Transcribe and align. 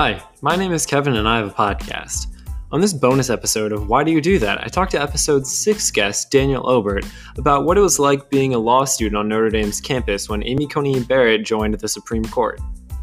Hi, 0.00 0.22
my 0.42 0.54
name 0.54 0.70
is 0.70 0.86
Kevin 0.86 1.16
and 1.16 1.26
I 1.26 1.38
have 1.38 1.48
a 1.48 1.50
podcast. 1.50 2.28
On 2.70 2.80
this 2.80 2.92
bonus 2.92 3.30
episode 3.30 3.72
of 3.72 3.88
Why 3.88 4.04
Do 4.04 4.12
You 4.12 4.20
Do 4.20 4.38
That, 4.38 4.62
I 4.62 4.68
talked 4.68 4.92
to 4.92 5.02
episode 5.02 5.44
6 5.44 5.90
guest 5.90 6.30
Daniel 6.30 6.70
Obert 6.70 7.04
about 7.36 7.64
what 7.64 7.76
it 7.76 7.80
was 7.80 7.98
like 7.98 8.30
being 8.30 8.54
a 8.54 8.58
law 8.58 8.84
student 8.84 9.16
on 9.16 9.26
Notre 9.26 9.50
Dame's 9.50 9.80
campus 9.80 10.28
when 10.28 10.46
Amy 10.46 10.68
Coney 10.68 11.02
Barrett 11.02 11.44
joined 11.44 11.74
the 11.74 11.88
Supreme 11.88 12.24
Court. 12.26 12.60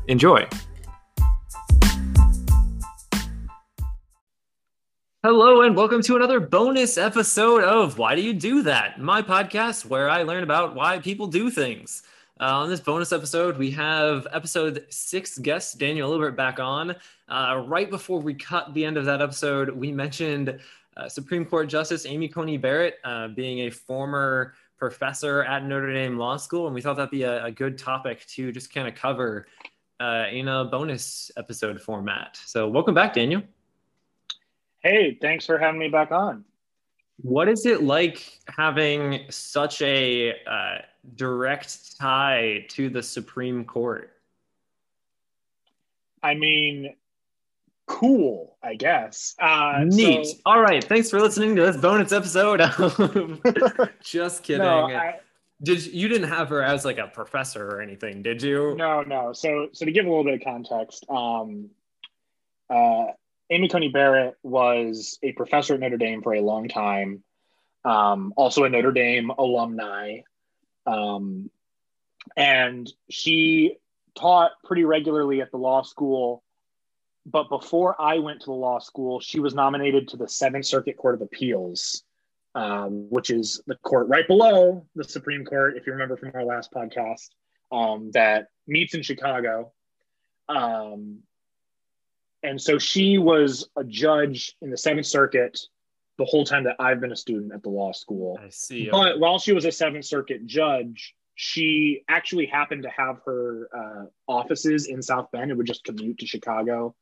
Enjoy! 0.07 0.47
Hello, 5.21 5.63
and 5.63 5.75
welcome 5.75 6.01
to 6.03 6.15
another 6.15 6.39
bonus 6.39 6.97
episode 6.97 7.65
of 7.65 7.97
Why 7.97 8.15
Do 8.15 8.21
You 8.21 8.33
Do 8.33 8.63
That? 8.63 9.01
My 9.01 9.21
podcast 9.21 9.83
where 9.83 10.09
I 10.09 10.23
learn 10.23 10.43
about 10.43 10.75
why 10.75 10.99
people 10.99 11.27
do 11.27 11.49
things. 11.49 12.03
Uh, 12.37 12.59
on 12.59 12.69
this 12.69 12.81
bonus 12.81 13.13
episode, 13.13 13.57
we 13.57 13.71
have 13.71 14.27
episode 14.33 14.85
six 14.89 15.37
guest 15.37 15.77
Daniel 15.77 16.11
Obert 16.11 16.35
back 16.35 16.59
on. 16.59 16.93
Uh, 17.29 17.63
right 17.65 17.89
before 17.89 18.19
we 18.19 18.33
cut 18.33 18.73
the 18.73 18.83
end 18.83 18.97
of 18.97 19.05
that 19.05 19.21
episode, 19.21 19.69
we 19.69 19.89
mentioned 19.89 20.59
uh, 20.97 21.07
Supreme 21.07 21.45
Court 21.45 21.69
Justice 21.69 22.05
Amy 22.05 22.27
Coney 22.27 22.57
Barrett 22.57 22.95
uh, 23.05 23.29
being 23.29 23.67
a 23.67 23.69
former 23.69 24.53
professor 24.77 25.45
at 25.45 25.63
Notre 25.63 25.93
Dame 25.93 26.17
Law 26.17 26.35
School, 26.35 26.65
and 26.65 26.75
we 26.75 26.81
thought 26.81 26.97
that'd 26.97 27.09
be 27.09 27.23
a, 27.23 27.45
a 27.45 27.51
good 27.51 27.77
topic 27.77 28.25
to 28.27 28.51
just 28.51 28.73
kind 28.73 28.85
of 28.85 28.95
cover 28.95 29.47
uh, 30.01 30.25
in 30.29 30.49
a 30.49 30.65
bonus 30.65 31.31
episode 31.37 31.81
format. 31.81 32.37
So, 32.45 32.67
welcome 32.67 32.93
back, 32.93 33.13
Daniel. 33.13 33.43
Hey, 34.79 35.17
thanks 35.21 35.45
for 35.45 35.57
having 35.57 35.79
me 35.79 35.87
back 35.87 36.11
on. 36.11 36.43
What 37.21 37.47
is 37.47 37.65
it 37.65 37.83
like 37.83 38.39
having 38.47 39.25
such 39.29 39.81
a 39.81 40.33
uh, 40.45 40.77
direct 41.15 41.97
tie 41.97 42.65
to 42.69 42.89
the 42.89 43.01
Supreme 43.01 43.63
Court? 43.63 44.11
I 46.21 46.33
mean, 46.33 46.95
cool, 47.85 48.57
I 48.63 48.75
guess. 48.75 49.35
Uh, 49.39 49.83
Neat. 49.85 50.25
So... 50.25 50.33
All 50.45 50.61
right. 50.61 50.83
Thanks 50.83 51.09
for 51.09 51.19
listening 51.19 51.55
to 51.55 51.61
this 51.61 51.77
bonus 51.77 52.11
episode. 52.11 52.59
Just 54.03 54.43
kidding. 54.43 54.63
No, 54.63 54.87
I... 54.87 55.19
Did 55.63 55.85
you 55.85 56.09
didn't 56.09 56.27
have 56.27 56.49
her 56.49 56.61
as 56.61 56.83
like 56.83 56.97
a 56.97 57.07
professor 57.07 57.65
or 57.65 57.81
anything, 57.81 58.21
did 58.21 58.41
you? 58.41 58.75
No, 58.75 59.01
no. 59.03 59.31
So, 59.31 59.69
so 59.71 59.85
to 59.85 59.91
give 59.91 60.05
a 60.05 60.09
little 60.09 60.25
bit 60.25 60.33
of 60.33 60.41
context, 60.43 61.05
um, 61.09 61.69
uh, 62.69 63.05
Amy 63.49 63.67
Coney 63.69 63.89
Barrett 63.89 64.35
was 64.43 65.19
a 65.21 65.31
professor 65.33 65.75
at 65.75 65.79
Notre 65.79 65.97
Dame 65.97 66.21
for 66.21 66.33
a 66.33 66.41
long 66.41 66.67
time. 66.67 67.23
Um, 67.83 68.33
also 68.35 68.63
a 68.63 68.69
Notre 68.69 68.91
Dame 68.91 69.29
alumni. 69.29 70.19
Um, 70.87 71.49
and 72.35 72.91
she 73.09 73.77
taught 74.15 74.51
pretty 74.63 74.83
regularly 74.83 75.41
at 75.41 75.51
the 75.51 75.57
law 75.57 75.83
school. 75.83 76.43
But 77.25 77.49
before 77.49 77.99
I 77.99 78.19
went 78.19 78.41
to 78.41 78.45
the 78.47 78.53
law 78.53 78.79
school, 78.79 79.19
she 79.19 79.39
was 79.39 79.53
nominated 79.53 80.07
to 80.09 80.17
the 80.17 80.27
Seventh 80.27 80.65
Circuit 80.65 80.97
Court 80.97 81.15
of 81.15 81.21
Appeals, 81.21 82.03
um, 82.53 83.07
which 83.09 83.29
is 83.29 83.61
the 83.67 83.75
court 83.75 84.07
right 84.07 84.27
below 84.27 84.85
the 84.95 85.03
Supreme 85.03 85.45
Court, 85.45 85.75
if 85.75 85.85
you 85.85 85.93
remember 85.93 86.17
from 86.17 86.31
our 86.33 86.45
last 86.45 86.71
podcast, 86.71 87.29
um, 87.71 88.11
that 88.13 88.47
meets 88.67 88.93
in 88.93 89.01
Chicago. 89.01 89.71
Um, 90.47 91.19
and 92.45 92.61
so 92.61 92.77
she 92.77 93.17
was 93.17 93.69
a 93.75 93.83
judge 93.83 94.55
in 94.61 94.69
the 94.69 94.77
Seventh 94.77 95.07
Circuit 95.07 95.59
the 96.17 96.25
whole 96.25 96.45
time 96.45 96.63
that 96.63 96.77
I've 96.79 97.01
been 97.01 97.11
a 97.11 97.15
student 97.15 97.53
at 97.53 97.63
the 97.63 97.69
law 97.69 97.91
school. 97.91 98.39
I 98.41 98.49
see. 98.49 98.89
But 98.89 99.19
while 99.19 99.37
she 99.39 99.51
was 99.51 99.65
a 99.65 99.71
Seventh 99.71 100.05
Circuit 100.05 100.45
judge, 100.45 101.13
she 101.35 102.03
actually 102.07 102.45
happened 102.45 102.83
to 102.83 102.89
have 102.89 103.19
her 103.25 103.69
uh, 103.75 104.05
offices 104.31 104.87
in 104.87 105.01
South 105.01 105.29
Bend 105.31 105.51
and 105.51 105.57
would 105.57 105.67
just 105.67 105.83
commute 105.83 106.19
to 106.19 106.25
Chicago 106.25 106.95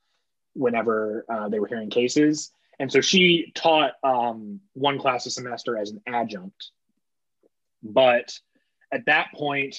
whenever 0.54 1.26
uh, 1.30 1.50
they 1.50 1.60
were 1.60 1.68
hearing 1.68 1.90
cases. 1.90 2.52
And 2.80 2.92
so 2.92 3.02
she 3.02 3.52
taught 3.54 3.94
um, 4.04 4.60
one 4.74 4.98
class 4.98 5.26
a 5.28 5.30
semester 5.30 5.78
as 5.78 5.92
an 5.92 6.02
adjunct. 6.08 6.72
But 7.84 8.34
at 8.92 9.06
that 9.06 9.28
point, 9.36 9.78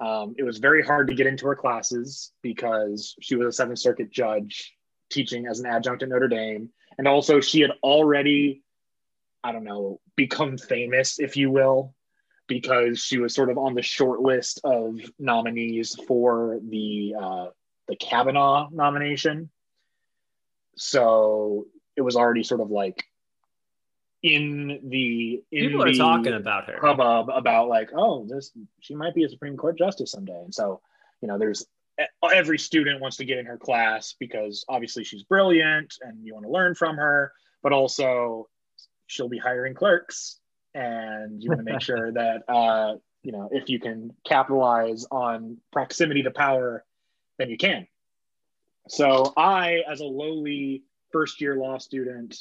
um, 0.00 0.36
it 0.38 0.44
was 0.44 0.58
very 0.58 0.84
hard 0.84 1.08
to 1.08 1.14
get 1.14 1.26
into 1.26 1.46
her 1.46 1.56
classes 1.56 2.32
because 2.42 3.16
she 3.20 3.34
was 3.34 3.48
a 3.48 3.52
Seventh 3.52 3.80
Circuit 3.80 4.12
judge 4.12 4.76
teaching 5.10 5.46
as 5.46 5.60
an 5.60 5.66
adjunct 5.66 6.02
at 6.02 6.08
Notre 6.08 6.28
Dame. 6.28 6.70
And 6.96 7.06
also, 7.06 7.40
she 7.40 7.60
had 7.60 7.70
already 7.82 8.62
I 9.42 9.52
don't 9.52 9.64
know, 9.64 10.00
become 10.16 10.58
famous, 10.58 11.18
if 11.18 11.36
you 11.36 11.50
will, 11.50 11.94
because 12.46 13.00
she 13.00 13.18
was 13.18 13.34
sort 13.34 13.50
of 13.50 13.58
on 13.58 13.74
the 13.74 13.82
short 13.82 14.20
list 14.20 14.60
of 14.64 14.98
nominees 15.18 15.96
for 16.06 16.58
the 16.68 17.14
uh, 17.20 17.46
the 17.86 17.96
Kavanaugh 17.96 18.68
nomination. 18.70 19.50
So 20.76 21.66
it 21.96 22.02
was 22.02 22.16
already 22.16 22.42
sort 22.42 22.60
of 22.60 22.70
like 22.70 23.04
in 24.22 24.80
the 24.84 25.42
in 25.52 25.68
people 25.68 25.84
are 25.84 25.92
talking 25.94 26.34
about 26.34 26.68
her 26.68 26.78
hubbub 26.80 27.28
about 27.28 27.68
like 27.68 27.90
oh 27.94 28.26
this 28.28 28.50
she 28.80 28.96
might 28.96 29.14
be 29.14 29.22
a 29.22 29.28
Supreme 29.28 29.56
Court 29.56 29.78
justice 29.78 30.10
someday, 30.10 30.40
and 30.42 30.54
so 30.54 30.80
you 31.20 31.28
know 31.28 31.38
there's 31.38 31.66
every 32.32 32.58
student 32.58 33.00
wants 33.00 33.16
to 33.16 33.24
get 33.24 33.38
in 33.38 33.46
her 33.46 33.58
class 33.58 34.14
because 34.18 34.64
obviously 34.68 35.04
she's 35.04 35.22
brilliant 35.22 35.94
and 36.02 36.24
you 36.24 36.34
want 36.34 36.46
to 36.46 36.52
learn 36.52 36.74
from 36.74 36.96
her, 36.96 37.32
but 37.62 37.72
also 37.72 38.48
she'll 39.06 39.28
be 39.28 39.38
hiring 39.38 39.74
clerks 39.74 40.40
and 40.74 41.42
you 41.42 41.50
want 41.50 41.64
to 41.64 41.72
make 41.72 41.80
sure 41.80 42.12
that 42.12 42.42
uh, 42.48 42.94
you 43.22 43.32
know 43.32 43.48
if 43.52 43.68
you 43.68 43.80
can 43.80 44.12
capitalize 44.24 45.06
on 45.10 45.56
proximity 45.72 46.22
to 46.22 46.30
power 46.30 46.84
then 47.38 47.50
you 47.50 47.56
can. 47.56 47.86
So 48.88 49.32
i 49.36 49.82
as 49.90 50.00
a 50.00 50.04
lowly 50.04 50.84
first 51.12 51.40
year 51.40 51.56
law 51.56 51.78
student 51.78 52.36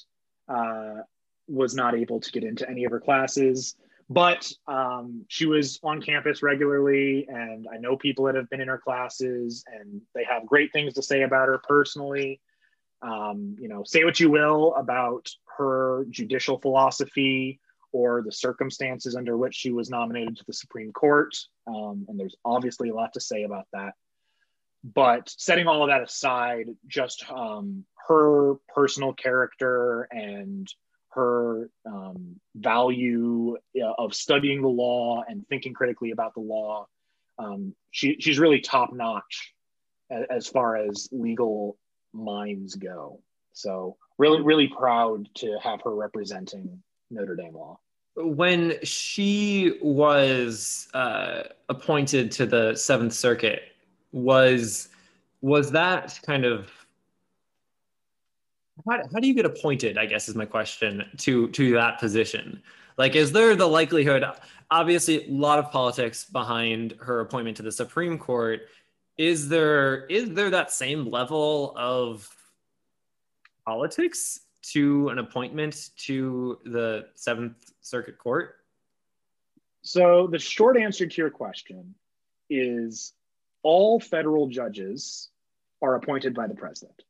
uh, 0.47 1.01
was 1.47 1.75
not 1.75 1.95
able 1.95 2.19
to 2.19 2.31
get 2.31 2.43
into 2.43 2.69
any 2.69 2.83
of 2.83 2.91
her 2.91 2.99
classes 2.99 3.75
but 4.09 4.49
um, 4.67 5.25
she 5.27 5.45
was 5.45 5.79
on 5.83 6.01
campus 6.01 6.41
regularly 6.41 7.25
and 7.29 7.67
i 7.73 7.77
know 7.77 7.97
people 7.97 8.25
that 8.25 8.35
have 8.35 8.49
been 8.49 8.61
in 8.61 8.67
her 8.67 8.77
classes 8.77 9.63
and 9.67 10.01
they 10.15 10.23
have 10.23 10.45
great 10.45 10.71
things 10.71 10.93
to 10.93 11.01
say 11.01 11.23
about 11.23 11.47
her 11.47 11.61
personally 11.67 12.39
um, 13.01 13.55
you 13.59 13.67
know 13.67 13.83
say 13.83 14.03
what 14.03 14.19
you 14.19 14.29
will 14.29 14.73
about 14.75 15.29
her 15.57 16.05
judicial 16.09 16.59
philosophy 16.59 17.59
or 17.91 18.21
the 18.21 18.31
circumstances 18.31 19.15
under 19.15 19.37
which 19.37 19.55
she 19.55 19.71
was 19.71 19.89
nominated 19.89 20.37
to 20.37 20.43
the 20.45 20.53
Supreme 20.53 20.91
Court. 20.91 21.35
Um, 21.67 22.05
and 22.07 22.19
there's 22.19 22.35
obviously 22.45 22.89
a 22.89 22.93
lot 22.93 23.13
to 23.13 23.21
say 23.21 23.43
about 23.43 23.67
that. 23.73 23.93
But 24.83 25.33
setting 25.37 25.67
all 25.67 25.83
of 25.83 25.89
that 25.89 26.03
aside, 26.03 26.67
just 26.87 27.25
um, 27.29 27.85
her 28.07 28.55
personal 28.73 29.13
character 29.13 30.07
and 30.11 30.71
her 31.17 31.69
um, 31.85 32.39
value 32.55 33.57
of 33.97 34.13
studying 34.13 34.61
the 34.61 34.67
law 34.67 35.23
and 35.27 35.45
thinking 35.47 35.73
critically 35.73 36.11
about 36.11 36.35
the 36.35 36.39
law, 36.39 36.87
um, 37.39 37.73
she, 37.91 38.17
she's 38.19 38.37
really 38.37 38.59
top 38.59 38.93
notch 38.93 39.53
as, 40.11 40.25
as 40.29 40.47
far 40.47 40.77
as 40.77 41.09
legal 41.11 41.77
minds 42.13 42.75
go. 42.75 43.19
So 43.53 43.97
really, 44.19 44.41
really 44.41 44.67
proud 44.67 45.27
to 45.35 45.57
have 45.63 45.81
her 45.81 45.95
representing 45.95 46.83
Notre 47.09 47.35
Dame 47.35 47.55
law. 47.55 47.79
When 48.15 48.75
she 48.83 49.79
was 49.81 50.87
uh, 50.93 51.43
appointed 51.69 52.31
to 52.33 52.45
the 52.45 52.75
Seventh 52.75 53.13
Circuit, 53.13 53.63
was 54.11 54.89
was 55.41 55.71
that 55.71 56.19
kind 56.25 56.45
of 56.45 56.71
how, 58.85 58.97
how 59.11 59.19
do 59.19 59.27
you 59.27 59.33
get 59.33 59.45
appointed? 59.45 59.97
I 59.97 60.05
guess 60.05 60.29
is 60.29 60.35
my 60.35 60.45
question 60.45 61.05
to 61.17 61.49
to 61.49 61.73
that 61.73 61.99
position. 61.99 62.61
Like, 62.97 63.15
is 63.15 63.31
there 63.31 63.55
the 63.55 63.67
likelihood? 63.67 64.23
Obviously, 64.71 65.27
a 65.27 65.31
lot 65.31 65.59
of 65.59 65.71
politics 65.71 66.25
behind 66.25 66.95
her 66.99 67.19
appointment 67.21 67.57
to 67.57 67.63
the 67.63 67.71
Supreme 67.71 68.17
Court. 68.17 68.61
Is 69.17 69.49
there 69.49 70.05
is 70.05 70.29
there 70.31 70.49
that 70.49 70.71
same 70.71 71.09
level 71.09 71.73
of 71.75 72.29
politics 73.65 74.41
to 74.73 75.09
an 75.09 75.19
appointment 75.19 75.91
to 75.97 76.59
the 76.65 77.07
Seventh 77.15 77.71
Circuit 77.81 78.17
Court? 78.17 78.55
So, 79.81 80.27
the 80.27 80.39
short 80.39 80.77
answer 80.77 81.07
to 81.07 81.21
your 81.21 81.29
question 81.29 81.95
is 82.49 83.13
all 83.63 83.99
federal 83.99 84.47
judges 84.47 85.29
are 85.81 85.95
appointed 85.95 86.33
by 86.33 86.47
the 86.47 86.55
president. 86.55 87.03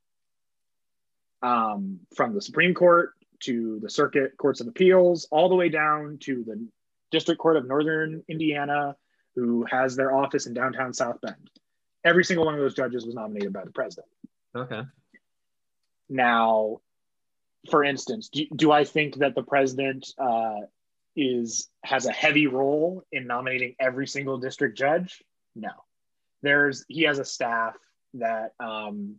Um, 1.47 1.99
from 2.15 2.33
the 2.33 2.41
Supreme 2.41 2.73
Court 2.73 3.13
to 3.41 3.79
the 3.81 3.89
Circuit 3.89 4.35
Courts 4.37 4.59
of 4.59 4.67
Appeals, 4.67 5.27
all 5.31 5.47
the 5.47 5.55
way 5.55 5.69
down 5.69 6.17
to 6.21 6.43
the 6.43 6.67
District 7.09 7.39
Court 7.39 7.55
of 7.55 7.65
Northern 7.65 8.21
Indiana, 8.27 8.97
who 9.35 9.65
has 9.71 9.95
their 9.95 10.13
office 10.13 10.45
in 10.47 10.53
downtown 10.53 10.93
South 10.93 11.21
Bend. 11.21 11.49
Every 12.03 12.25
single 12.25 12.45
one 12.45 12.55
of 12.55 12.59
those 12.59 12.73
judges 12.73 13.05
was 13.05 13.15
nominated 13.15 13.53
by 13.53 13.63
the 13.63 13.71
president. 13.71 14.11
Okay. 14.55 14.81
Now, 16.09 16.81
for 17.69 17.83
instance, 17.83 18.29
do, 18.29 18.45
do 18.53 18.71
I 18.71 18.83
think 18.83 19.17
that 19.17 19.35
the 19.35 19.43
president 19.43 20.07
uh, 20.17 20.61
is 21.15 21.69
has 21.83 22.05
a 22.07 22.11
heavy 22.11 22.47
role 22.47 23.03
in 23.11 23.25
nominating 23.25 23.75
every 23.79 24.07
single 24.07 24.37
district 24.37 24.77
judge? 24.77 25.23
No. 25.55 25.71
There's 26.41 26.85
he 26.89 27.03
has 27.03 27.19
a 27.19 27.25
staff 27.25 27.75
that 28.15 28.51
um, 28.59 29.15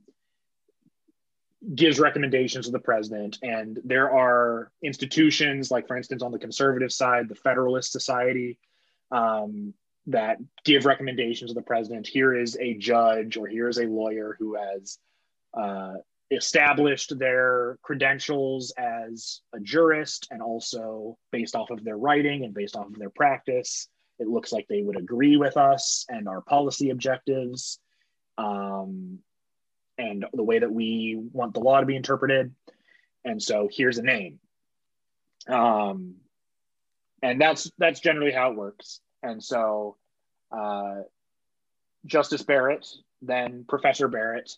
gives 1.75 1.99
recommendations 1.99 2.67
to 2.67 2.73
the 2.73 2.79
president. 2.79 3.39
And 3.43 3.81
there 3.85 4.11
are 4.11 4.71
institutions, 4.83 5.71
like 5.71 5.89
for 5.89 5.97
instance, 5.97 6.23
on 6.23 6.33
the 6.33 6.39
conservative 6.39 6.93
side, 6.93 7.29
the 7.29 7.35
Federalist 7.35 7.93
Society, 7.93 8.59
um, 9.11 9.75
that 10.07 10.39
give 10.65 10.87
recommendations 10.87 11.51
to 11.51 11.55
the 11.55 11.63
president. 11.63 12.07
Here 12.07 12.35
is 12.35 12.57
a 12.61 12.75
judge 12.75 13.37
or 13.37 13.47
here 13.47 13.69
is 13.69 13.79
a 13.79 13.85
lawyer 13.85 14.37
who 14.39 14.57
has 14.57 14.99
uh, 15.55 15.95
established 16.31 17.19
their 17.19 17.79
credentials 17.83 18.73
as 18.79 19.41
a 19.55 19.61
jurist 19.61 20.29
and 20.31 20.43
also 20.43 21.19
based 21.33 21.55
off 21.55 21.71
of 21.71 21.85
their 21.85 21.97
writing 21.97 22.45
and 22.45 22.55
based 22.55 22.77
off 22.77 22.87
of 22.87 22.99
their 22.99 23.11
practice. 23.11 23.89
It 24.19 24.29
looks 24.29 24.53
like 24.53 24.67
they 24.69 24.83
would 24.83 24.97
agree 24.97 25.37
with 25.37 25.57
us 25.57 26.05
and 26.09 26.29
our 26.29 26.41
policy 26.41 26.91
objectives. 26.91 27.79
Um, 28.37 29.21
and 29.99 30.25
the 30.33 30.43
way 30.43 30.61
that 30.61 30.71
we 30.71 31.21
want 31.33 31.55
the 31.55 31.61
law 31.61 31.81
to 31.81 31.87
be 31.87 31.97
interpreted. 31.97 32.55
And 33.25 33.43
so 33.43 33.69
here's 33.71 33.99
a 33.99 34.03
name. 34.03 34.39
Um, 35.49 36.15
and 37.23 37.41
that's 37.41 37.71
that's 37.79 38.01
generally 38.01 38.33
how 38.33 38.53
it 38.53 38.57
works. 38.57 39.01
And 39.23 39.43
so 39.43 39.97
uh, 40.53 41.03
Justice 42.07 42.43
Barrett, 42.43 42.87
then 43.23 43.65
Professor 43.69 44.09
Barrett, 44.09 44.53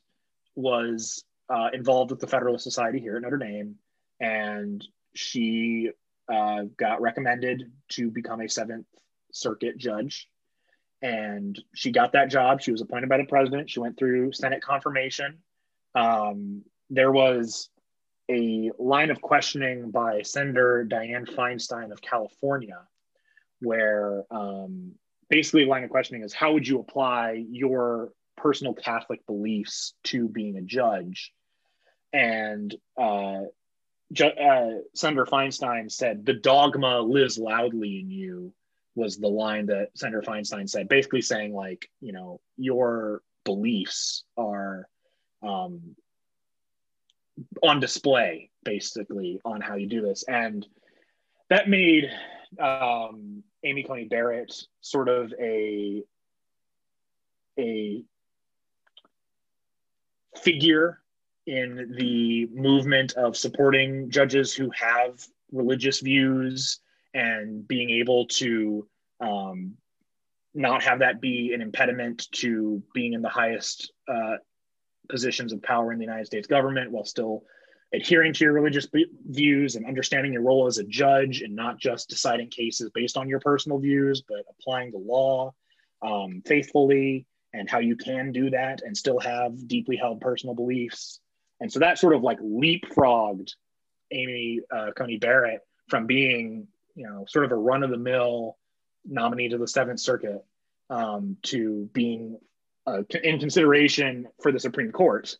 was 0.55 1.25
uh, 1.49 1.69
involved 1.73 2.11
with 2.11 2.21
the 2.21 2.27
Federalist 2.27 2.65
Society 2.65 3.01
here 3.01 3.17
at 3.17 3.23
Notre 3.23 3.39
Dame, 3.39 3.77
and 4.21 4.87
she 5.15 5.91
uh, 6.33 6.63
got 6.77 7.01
recommended 7.01 7.73
to 7.91 8.11
become 8.11 8.41
a 8.41 8.49
Seventh 8.49 8.87
Circuit 9.33 9.79
judge 9.79 10.29
and 11.03 11.59
she 11.75 11.91
got 11.91 12.13
that 12.13 12.31
job. 12.31 12.61
She 12.61 12.73
was 12.73 12.81
appointed 12.81 13.09
by 13.09 13.19
the 13.19 13.25
president. 13.25 13.71
She 13.71 13.81
went 13.81 13.99
through 13.99 14.33
Senate 14.33 14.63
confirmation. 14.63 15.39
Um, 15.95 16.63
there 16.91 17.11
was 17.11 17.71
a 18.31 18.71
line 18.79 19.11
of 19.11 19.21
questioning 19.21 19.91
by 19.91 20.23
Senator 20.23 20.87
Dianne 20.89 21.29
Feinstein 21.35 21.91
of 21.91 22.01
California, 22.01 22.81
where 23.61 24.25
um, 24.31 24.93
basically, 25.29 25.65
line 25.65 25.85
of 25.85 25.91
questioning 25.91 26.23
is 26.23 26.33
how 26.33 26.53
would 26.53 26.67
you 26.67 26.81
apply 26.81 27.45
your 27.51 28.13
personal 28.37 28.75
Catholic 28.75 29.25
beliefs 29.27 29.95
to 30.05 30.29
being 30.29 30.57
a 30.57 30.63
judge? 30.63 31.33
And 32.13 32.75
uh, 32.97 33.43
Ju- 34.13 34.27
uh, 34.27 34.71
Senator 34.95 35.25
Feinstein 35.25 35.91
said, 35.91 36.27
The 36.27 36.35
dogma 36.35 37.01
lives 37.01 37.39
loudly 37.39 38.01
in 38.01 38.11
you 38.11 38.53
was 38.95 39.17
the 39.17 39.29
line 39.29 39.67
that 39.67 39.89
Senator 39.95 40.23
Feinstein 40.23 40.69
said, 40.69 40.89
basically 40.89 41.23
saying 41.23 41.55
like, 41.55 41.89
you 42.01 42.13
know, 42.13 42.41
your 42.57 43.23
beliefs 43.45 44.25
are 44.37 44.89
um, 45.43 45.97
on 47.63 47.81
display, 47.81 48.51
basically, 48.65 49.41
on 49.45 49.61
how 49.61 49.77
you 49.77 49.87
do 49.87 50.03
this, 50.03 50.25
and 50.25 50.67
that 51.49 51.69
made 51.69 52.11
um, 52.59 53.43
Amy 53.65 53.83
Coney 53.83 54.05
Barrett 54.05 54.53
sort 54.81 55.09
of 55.09 55.33
a 55.41 56.03
a 57.59 58.03
figure 60.37 61.01
in 61.47 61.95
the 61.99 62.47
movement 62.53 63.13
of 63.15 63.37
supporting 63.37 64.11
judges 64.11 64.55
who 64.55 64.71
have 64.71 65.27
religious 65.53 66.01
views 66.01 66.81
and 67.15 67.67
being 67.67 67.91
able 67.91 68.27
to 68.27 68.87
um, 69.21 69.75
not 70.55 70.83
have 70.83 71.01
that 71.01 71.21
be 71.21 71.53
an 71.55 71.61
impediment 71.61 72.29
to 72.33 72.83
being 72.95 73.13
in 73.13 73.23
the 73.23 73.29
highest 73.29 73.93
uh, 74.09 74.37
positions 75.09 75.53
of 75.53 75.63
power 75.63 75.93
in 75.93 75.99
the 75.99 76.05
United 76.05 76.27
States 76.27 76.47
government 76.47 76.91
while 76.91 77.05
still 77.05 77.45
adhering 77.93 78.33
to 78.33 78.45
your 78.45 78.53
religious 78.53 78.87
views 79.29 79.75
and 79.75 79.85
understanding 79.85 80.33
your 80.33 80.43
role 80.43 80.67
as 80.67 80.79
a 80.79 80.85
judge 80.85 81.43
and 81.43 81.55
not 81.55 81.79
just 81.79 82.09
deciding 82.09 82.49
cases 82.49 82.91
based 82.95 83.17
on 83.17 83.29
your 83.29 83.41
personal 83.41 83.79
views, 83.79 84.23
but 84.29 84.45
applying 84.49 84.93
the 84.93 84.99
law 84.99 85.53
um, 86.03 86.43
faithfully 86.47 87.27
and 87.53 87.69
how 87.69 87.81
you 87.81 87.97
can 87.97 88.31
do 88.31 88.49
that 88.51 88.81
and 88.85 88.97
still 88.97 89.19
have 89.19 89.67
deeply 89.67 89.97
held 89.97 90.21
personal 90.21 90.55
beliefs. 90.55 91.21
And 91.61 91.71
so 91.71 91.81
that 91.81 91.99
sort 91.99 92.15
of 92.15 92.23
like 92.23 92.39
leapfrogged 92.39 93.51
Amy 94.13 94.61
uh, 94.73 94.93
Coney 94.97 95.19
Barrett 95.19 95.61
from 95.89 96.07
being 96.07 96.69
you 97.01 97.07
know, 97.07 97.25
sort 97.27 97.47
of 97.47 97.53
a 97.53 97.57
run 97.57 97.83
of 97.83 97.89
the 97.89 97.97
mill 97.97 98.59
nominee 99.07 99.49
to 99.49 99.57
the 99.57 99.67
Seventh 99.67 100.01
Circuit 100.01 100.45
um, 100.91 101.39
to 101.45 101.89
being 101.95 102.39
uh, 102.87 103.03
in 103.25 103.39
consideration 103.39 104.29
for 104.43 104.53
the 104.53 104.61
Supreme 104.61 104.93
Court, 104.93 105.35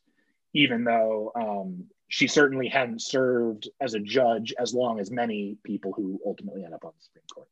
even 0.55 0.85
though 0.85 1.31
um, 1.35 1.85
she 2.09 2.27
certainly 2.27 2.67
hadn't 2.67 3.03
served 3.03 3.69
as 3.79 3.93
a 3.93 4.01
judge 4.01 4.55
as 4.59 4.73
long 4.73 5.01
as 5.01 5.11
many 5.11 5.59
people 5.63 5.93
who 5.93 6.19
ultimately 6.25 6.65
end 6.65 6.73
up 6.73 6.83
on 6.83 6.93
the 6.97 7.05
Supreme 7.05 7.25
Court. 7.35 7.49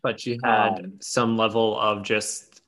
But 0.00 0.18
she 0.18 0.38
had 0.42 0.78
um, 0.78 0.92
some 1.02 1.36
level 1.36 1.78
of 1.78 2.02
just 2.02 2.62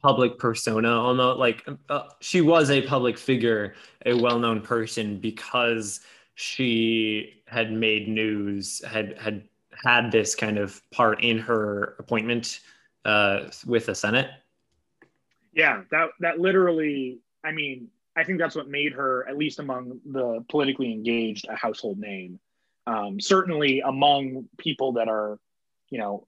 public 0.00 0.38
persona 0.38 0.88
almost 0.88 1.38
like 1.38 1.68
uh, 1.90 2.04
she 2.20 2.40
was 2.40 2.70
a 2.70 2.80
public 2.82 3.18
figure 3.18 3.74
a 4.06 4.14
well-known 4.14 4.62
person 4.62 5.18
because 5.18 6.00
she 6.34 7.42
had 7.46 7.72
made 7.72 8.08
news, 8.08 8.82
had 8.84 9.18
had 9.18 9.44
had 9.84 10.12
this 10.12 10.34
kind 10.34 10.58
of 10.58 10.82
part 10.90 11.22
in 11.22 11.38
her 11.38 11.96
appointment 11.98 12.60
uh, 13.04 13.50
with 13.66 13.86
the 13.86 13.94
Senate. 13.94 14.30
Yeah, 15.52 15.82
that 15.90 16.10
that 16.20 16.38
literally. 16.38 17.20
I 17.44 17.52
mean, 17.52 17.88
I 18.16 18.24
think 18.24 18.38
that's 18.38 18.54
what 18.54 18.68
made 18.68 18.92
her, 18.92 19.28
at 19.28 19.36
least 19.36 19.58
among 19.58 20.00
the 20.04 20.44
politically 20.48 20.92
engaged, 20.92 21.46
a 21.48 21.56
household 21.56 21.98
name. 21.98 22.38
Um, 22.86 23.20
certainly 23.20 23.80
among 23.80 24.48
people 24.58 24.92
that 24.94 25.08
are, 25.08 25.38
you 25.90 25.98
know, 25.98 26.26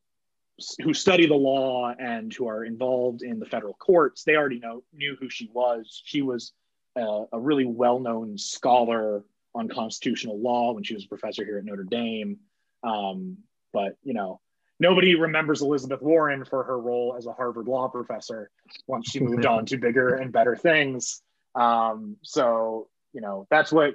who 0.82 0.94
study 0.94 1.26
the 1.26 1.34
law 1.34 1.92
and 1.98 2.32
who 2.32 2.48
are 2.48 2.64
involved 2.64 3.22
in 3.22 3.38
the 3.38 3.46
federal 3.46 3.74
courts, 3.74 4.22
they 4.24 4.36
already 4.36 4.60
know 4.60 4.82
knew 4.92 5.16
who 5.20 5.28
she 5.28 5.48
was. 5.52 6.02
She 6.04 6.22
was 6.22 6.52
a, 6.96 7.24
a 7.32 7.40
really 7.40 7.64
well-known 7.64 8.38
scholar 8.38 9.24
on 9.54 9.68
constitutional 9.68 10.40
law 10.40 10.72
when 10.72 10.82
she 10.82 10.94
was 10.94 11.04
a 11.04 11.08
professor 11.08 11.44
here 11.44 11.58
at 11.58 11.64
Notre 11.64 11.84
Dame. 11.84 12.38
Um, 12.82 13.38
but 13.72 13.96
you 14.02 14.14
know, 14.14 14.40
nobody 14.80 15.14
remembers 15.14 15.62
Elizabeth 15.62 16.02
Warren 16.02 16.44
for 16.44 16.64
her 16.64 16.78
role 16.78 17.14
as 17.16 17.26
a 17.26 17.32
Harvard 17.32 17.66
law 17.66 17.88
professor 17.88 18.50
once 18.86 19.10
she 19.10 19.20
moved 19.20 19.46
on 19.46 19.66
to 19.66 19.76
bigger 19.76 20.14
and 20.16 20.32
better 20.32 20.56
things. 20.56 21.22
Um, 21.54 22.16
so 22.22 22.88
you 23.12 23.20
know, 23.20 23.46
that's 23.50 23.72
what 23.72 23.94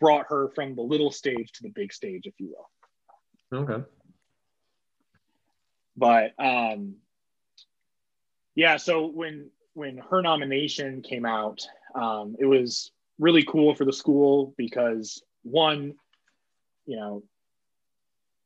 brought 0.00 0.26
her 0.28 0.48
from 0.48 0.74
the 0.74 0.82
little 0.82 1.10
stage 1.10 1.52
to 1.52 1.62
the 1.62 1.68
big 1.68 1.92
stage, 1.92 2.26
if 2.26 2.34
you 2.38 2.54
will. 2.54 3.62
Okay. 3.62 3.84
But 5.96 6.32
um, 6.38 6.96
yeah, 8.54 8.78
so 8.78 9.06
when 9.06 9.50
when 9.74 9.98
her 9.98 10.22
nomination 10.22 11.02
came 11.02 11.26
out, 11.26 11.66
um, 11.94 12.36
it 12.38 12.46
was 12.46 12.90
really 13.18 13.44
cool 13.44 13.74
for 13.74 13.84
the 13.84 13.92
school 13.92 14.54
because 14.56 15.22
one, 15.42 15.94
you 16.86 16.96
know, 16.96 17.22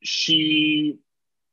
she 0.02 0.98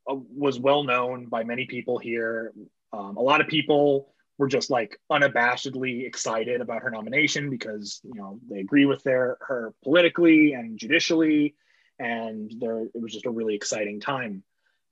uh, 0.10 0.16
was 0.36 0.60
well 0.60 0.84
known 0.84 1.26
by 1.26 1.44
many 1.44 1.66
people 1.66 1.98
here. 1.98 2.54
Um, 2.94 3.18
a 3.18 3.22
lot 3.22 3.42
of 3.42 3.48
people 3.48 4.14
were 4.38 4.48
just 4.48 4.70
like 4.70 5.00
unabashedly 5.12 6.06
excited 6.06 6.62
about 6.62 6.82
her 6.82 6.92
nomination 6.92 7.50
because 7.50 8.02
you 8.04 8.14
know 8.14 8.40
they 8.50 8.60
agree 8.60 8.86
with 8.86 9.02
their 9.04 9.38
her 9.42 9.74
politically 9.84 10.54
and 10.54 10.78
judicially, 10.78 11.56
and 12.00 12.52
there 12.60 12.82
it 12.82 13.02
was 13.02 13.14
just 13.14 13.26
a 13.26 13.32
really 13.32 13.56
exciting 13.56 14.00
time. 14.00 14.44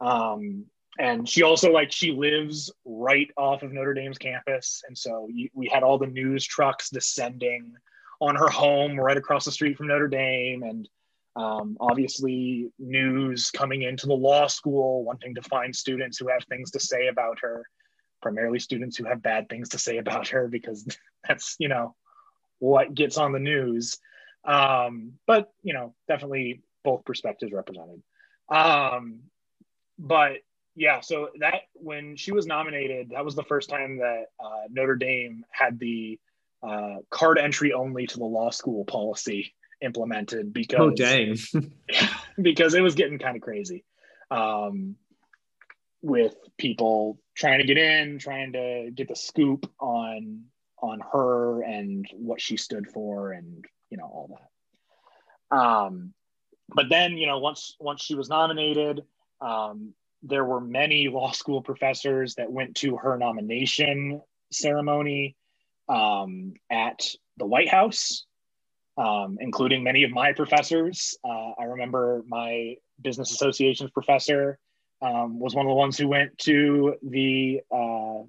Um, 0.02 0.66
and 1.00 1.28
she 1.28 1.44
also 1.44 1.72
like 1.72 1.92
she 1.92 2.12
lives 2.12 2.72
right 2.86 3.30
off 3.38 3.64
of 3.64 3.74
Notre 3.74 3.94
Dame's 3.94 4.18
campus, 4.18 4.84
and 4.88 4.98
so 4.98 5.28
you, 5.32 5.50
we 5.54 5.68
had 5.68 5.84
all 5.84 5.98
the 5.98 6.08
news 6.08 6.46
trucks 6.46 6.90
descending 6.90 7.74
on 8.24 8.36
her 8.36 8.48
home 8.48 8.98
right 8.98 9.18
across 9.18 9.44
the 9.44 9.52
street 9.52 9.78
from 9.78 9.88
Notre 9.88 10.08
Dame, 10.08 10.64
and 10.64 10.88
um, 11.36 11.76
obviously 11.80 12.72
news 12.80 13.52
coming 13.52 13.82
into 13.82 14.08
the 14.08 14.14
law 14.14 14.48
school, 14.48 15.04
wanting 15.04 15.36
to 15.36 15.42
find 15.42 15.76
students 15.76 16.18
who 16.18 16.30
have 16.30 16.44
things 16.46 16.72
to 16.72 16.80
say 16.80 17.08
about 17.08 17.40
her, 17.42 17.66
primarily 18.22 18.60
students 18.60 18.96
who 18.96 19.04
have 19.06 19.22
bad 19.22 19.50
things 19.50 19.70
to 19.70 19.78
say 19.78 19.98
about 19.98 20.30
her, 20.30 20.48
because 20.48 20.88
that's 21.28 21.56
you 21.60 21.68
know 21.68 21.96
what 22.60 22.94
gets 22.94 23.18
on 23.18 23.34
the 23.34 23.40
news. 23.40 23.98
Um, 24.46 25.14
but 25.28 25.52
you 25.62 25.74
know, 25.74 25.94
definitely 26.08 26.62
both 26.86 27.04
perspectives 27.04 27.52
represented. 27.52 28.02
Um, 28.50 29.20
but 30.00 30.38
yeah, 30.76 31.02
so 31.02 31.30
that 31.40 31.64
when 31.74 32.16
she 32.16 32.32
was 32.32 32.48
nominated, 32.48 33.10
that 33.10 33.26
was 33.26 33.36
the 33.36 33.44
first 33.44 33.70
time 33.70 33.98
that 33.98 34.28
uh, 34.40 34.68
Notre 34.70 34.96
Dame 34.96 35.44
had 35.52 35.78
the 35.78 36.20
uh, 36.66 36.96
card 37.10 37.38
entry 37.38 37.74
only 37.74 38.08
to 38.08 38.18
the 38.18 38.26
law 38.26 38.50
school 38.50 38.86
policy 38.86 39.54
implemented 39.82 40.54
because 40.54 40.80
oh 40.80 40.92
dang 40.92 41.36
because 42.42 42.74
it 42.74 42.82
was 42.82 42.96
getting 42.96 43.20
kind 43.20 43.36
of 43.36 43.42
crazy 43.42 43.84
um, 44.32 44.96
with 46.02 46.36
people 46.58 47.20
trying 47.36 47.60
to 47.60 47.66
get 47.66 47.78
in 47.78 48.18
trying 48.18 48.54
to 48.54 48.92
get 48.94 49.08
the 49.08 49.16
scoop 49.16 49.70
on 49.80 50.44
on 50.82 51.00
her 51.14 51.64
and 51.64 52.06
what 52.12 52.42
she 52.42 52.58
stood 52.58 52.88
for 52.88 53.32
and 53.32 53.66
you 53.90 53.98
know 53.98 54.06
all 54.06 54.38
that. 55.50 55.58
Um, 55.58 56.14
but 56.76 56.90
then 56.90 57.18
you 57.18 57.28
know 57.28 57.40
once 57.40 57.76
once 57.80 58.02
she 58.02 58.16
was 58.16 58.30
nominated, 58.30 59.02
um, 59.42 59.94
there 60.22 60.46
were 60.46 60.62
many 60.62 61.08
law 61.12 61.32
school 61.32 61.62
professors 61.62 62.36
that 62.36 62.52
went 62.52 62.76
to 62.78 62.98
her 62.98 63.18
nomination 63.18 64.22
ceremony 64.52 65.36
um, 65.90 66.54
at 66.70 67.06
the 67.38 67.46
White 67.46 67.70
House, 67.70 68.26
um, 68.98 69.38
including 69.40 69.84
many 69.84 70.04
of 70.04 70.12
my 70.12 70.34
professors. 70.34 71.18
Uh, 71.24 71.52
I 71.60 71.64
remember 71.66 72.24
my 72.28 72.76
business 73.02 73.32
associations 73.32 73.92
professor 73.92 74.60
um, 75.02 75.40
was 75.40 75.56
one 75.56 75.66
of 75.66 75.70
the 75.70 75.76
ones 75.76 75.98
who 75.98 76.08
went 76.08 76.38
to 76.40 76.96
the 77.04 77.62
uh, 77.72 78.24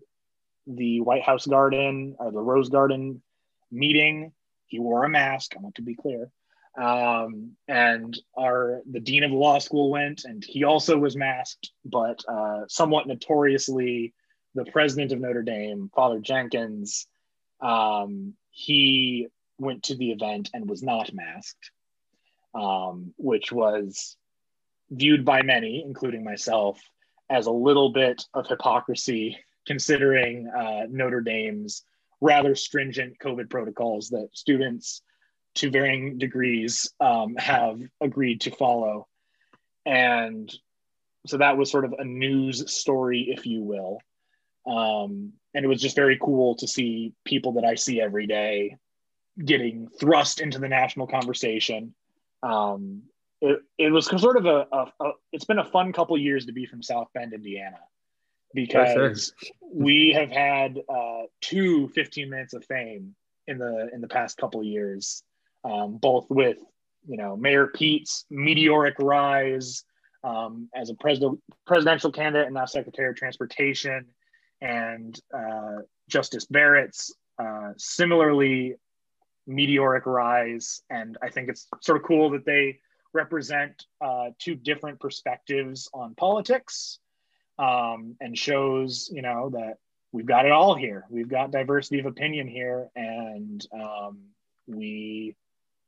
the 0.67 1.01
White 1.03 1.23
House 1.23 1.47
garden 1.47 2.17
or 2.19 2.33
the 2.33 2.41
Rose 2.41 2.69
Garden 2.69 3.23
meeting. 3.71 4.33
He 4.67 4.81
wore 4.81 5.05
a 5.05 5.09
mask. 5.09 5.55
I 5.57 5.61
want 5.61 5.77
to 5.77 5.83
be 5.83 5.95
clear. 5.95 6.31
Um, 6.77 7.53
and 7.69 8.19
our 8.37 8.81
the 8.91 8.99
dean 8.99 9.23
of 9.23 9.31
the 9.31 9.37
law 9.37 9.59
school 9.59 9.91
went, 9.91 10.25
and 10.25 10.45
he 10.45 10.65
also 10.65 10.99
was 10.99 11.17
masked, 11.17 11.71
but 11.85 12.25
uh, 12.29 12.63
somewhat 12.69 13.07
notoriously, 13.07 14.13
the 14.57 14.65
president 14.65 15.13
of 15.13 15.21
Notre 15.21 15.43
Dame, 15.43 15.91
Father 15.95 16.19
Jenkins, 16.19 17.07
um, 17.61 18.35
he 18.51 19.29
went 19.59 19.85
to 19.85 19.97
the 19.97 20.11
event 20.11 20.51
and 20.53 20.69
was 20.69 20.83
not 20.83 21.13
masked, 21.13 21.71
um, 22.55 23.15
which 23.17 23.53
was 23.53 24.17
viewed 24.91 25.25
by 25.25 25.43
many, 25.43 25.83
including 25.85 26.25
myself, 26.25 26.81
as 27.31 27.47
a 27.47 27.51
little 27.51 27.91
bit 27.91 28.25
of 28.35 28.47
hypocrisy, 28.47 29.39
considering 29.67 30.49
uh, 30.49 30.87
Notre 30.89 31.21
Dame's 31.21 31.85
rather 32.21 32.55
stringent 32.55 33.19
COVID 33.19 33.51
protocols 33.51 34.11
that 34.11 34.29
students, 34.33 35.03
to 35.57 35.71
varying 35.71 36.19
degrees, 36.19 36.93
um, 37.01 37.37
have 37.37 37.81
agreed 38.01 38.43
to 38.43 38.51
follow. 38.51 39.07
And 39.87 40.53
so 41.27 41.39
that 41.39 41.57
was 41.57 41.71
sort 41.71 41.85
of 41.85 41.95
a 41.99 42.05
news 42.05 42.71
story, 42.73 43.29
if 43.31 43.47
you 43.47 43.63
will. 43.63 43.99
Um, 44.67 45.33
and 45.55 45.65
it 45.65 45.69
was 45.69 45.81
just 45.81 45.97
very 45.97 46.19
cool 46.21 46.57
to 46.57 46.67
see 46.67 47.13
people 47.25 47.53
that 47.53 47.65
I 47.65 47.75
see 47.75 48.01
every 48.01 48.27
day 48.27 48.77
getting 49.43 49.89
thrust 49.89 50.41
into 50.41 50.59
the 50.59 50.69
national 50.69 51.07
conversation. 51.07 51.95
Um, 52.43 53.03
it, 53.41 53.61
it 53.79 53.91
was 53.91 54.07
sort 54.07 54.37
of 54.37 54.47
a, 54.47 54.67
a, 54.73 54.93
a, 55.01 55.11
it's 55.33 55.45
been 55.45 55.59
a 55.59 55.65
fun 55.65 55.93
couple 55.93 56.17
years 56.17 56.47
to 56.47 56.53
be 56.53 56.67
from 56.67 56.83
South 56.83 57.09
Bend, 57.15 57.33
Indiana, 57.33 57.79
because 58.55 59.33
sure. 59.43 59.51
we 59.73 60.13
have 60.13 60.31
had 60.31 60.79
uh, 60.89 61.23
two 61.41 61.89
15 61.89 62.31
minutes 62.31 62.55
of 62.55 62.65
fame 62.65 63.15
in 63.47 63.59
the 63.59 63.91
in 63.93 64.01
the 64.01 64.09
past 64.09 64.39
couple 64.39 64.63
years, 64.63 65.23
um, 65.65 65.99
both 65.99 66.27
with 66.31 66.57
you 67.07 67.17
know 67.17 67.37
Mayor 67.37 67.67
Pete's 67.67 68.25
meteoric 68.31 68.95
rise 68.99 69.85
um, 70.23 70.69
as 70.75 70.91
a 70.91 70.95
president 70.95 71.41
presidential 71.67 72.11
candidate 72.11 72.47
and 72.47 72.55
now 72.55 72.65
Secretary 72.65 73.11
of 73.11 73.17
Transportation, 73.17 74.07
and 74.65 75.21
uh, 75.37 75.83
Justice 76.09 76.47
Barrett's 76.47 77.15
uh, 77.39 77.73
similarly 77.77 78.77
meteoric 79.47 80.07
rise. 80.07 80.83
And 80.89 81.19
I 81.23 81.29
think 81.29 81.51
it's 81.51 81.69
sort 81.81 81.99
of 81.99 82.05
cool 82.05 82.31
that 82.31 82.47
they 82.47 82.81
represent 83.13 83.85
uh, 84.01 84.31
two 84.39 84.55
different 84.55 85.01
perspectives 85.01 85.89
on 85.93 86.15
politics 86.15 86.99
um, 87.59 88.17
and 88.21 88.37
shows, 88.37 89.11
you 89.13 89.21
know, 89.21 89.51
that 89.51 89.75
we've 90.13 90.27
got 90.27 90.47
it 90.47 90.53
all 90.53 90.75
here. 90.75 91.05
We've 91.11 91.29
got 91.29 91.53
diversity 91.53 92.01
of 92.01 92.07
opinion 92.07 92.49
here, 92.49 92.89
and 92.97 93.65
um, 93.73 94.19
we, 94.67 95.37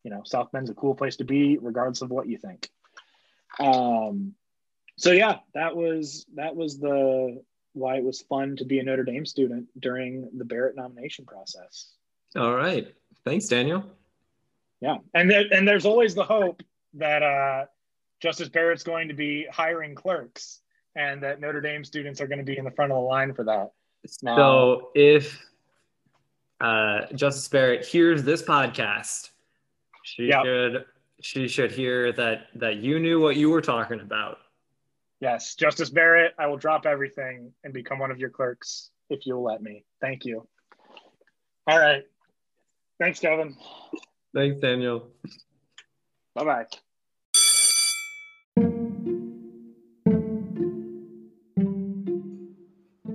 you 0.05 0.11
know, 0.11 0.23
South 0.25 0.53
Bend's 0.53 0.71
a 0.71 0.75
cool 0.75 0.95
place 0.95 1.17
to 1.17 1.25
be, 1.25 1.59
regardless 1.59 2.03
of 2.03 2.11
what 2.11 2.29
you 2.29 2.37
think. 2.37 2.69
Um, 3.59 4.35
so 4.99 5.13
yeah, 5.13 5.39
that 5.55 5.75
was 5.75 6.27
that 6.35 6.55
was 6.55 6.79
the 6.79 7.43
why 7.77 7.97
it 7.97 8.05
was 8.05 8.23
fun 8.23 8.57
to 8.57 8.65
be 8.65 8.79
a 8.79 8.83
Notre 8.83 9.05
Dame 9.05 9.27
student 9.27 9.67
during 9.81 10.29
the 10.37 10.45
Barrett 10.45 10.77
nomination 10.77 11.25
process. 11.25 11.93
All 12.35 12.55
right. 12.55 12.95
Thanks, 13.25 13.47
Daniel. 13.47 13.85
Yeah. 14.81 14.99
And, 15.15 15.31
there, 15.31 15.45
and 15.53 15.67
there's 15.67 15.87
always 15.87 16.15
the 16.15 16.25
hope 16.25 16.63
that 16.95 17.23
uh, 17.23 17.67
Justice 18.21 18.49
Barrett's 18.49 18.83
going 18.83 19.09
to 19.09 19.15
be 19.15 19.47
hiring 19.51 19.95
clerks 19.95 20.61
and 20.95 21.23
that 21.23 21.41
Notre 21.41 21.61
Dame 21.61 21.85
students 21.85 22.21
are 22.21 22.27
going 22.27 22.39
to 22.39 22.45
be 22.45 22.59
in 22.59 22.65
the 22.65 22.71
front 22.71 22.93
of 22.93 22.97
the 22.97 23.03
line 23.03 23.35
for 23.35 23.45
that. 23.45 23.73
Now, 24.23 24.37
so 24.37 24.91
if 24.95 25.39
uh, 26.61 27.07
Justice 27.15 27.49
Barrett 27.49 27.85
hears 27.85 28.23
this 28.23 28.43
podcast, 28.43 29.31
she 30.05 30.29
yep. 30.29 30.45
should 30.45 30.85
she 31.21 31.49
should 31.49 31.73
hear 31.73 32.13
that 32.13 32.47
that 32.55 32.77
you 32.77 33.01
knew 33.01 33.21
what 33.21 33.37
you 33.37 33.51
were 33.51 33.61
talking 33.61 34.01
about. 34.01 34.39
Yes, 35.21 35.55
Justice 35.55 35.91
Barrett, 35.91 36.35
I 36.39 36.47
will 36.47 36.59
drop 36.59 36.85
everything 36.85 37.53
and 37.65 37.73
become 37.73 37.99
one 37.99 38.11
of 38.11 38.19
your 38.19 38.31
clerks 38.31 38.91
if 39.09 39.25
you'll 39.25 39.43
let 39.43 39.63
me. 39.63 39.85
Thank 40.01 40.25
you. 40.25 40.47
All 41.67 41.79
right. 41.79 42.03
Thanks, 43.01 43.19
Kevin. 43.19 43.57
Thanks, 44.35 44.61
Daniel. 44.61 45.09
Bye 46.35 46.45
bye. 46.45 46.67